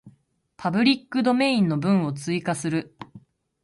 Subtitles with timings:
[0.57, 2.97] パブリックドメインの文を追加する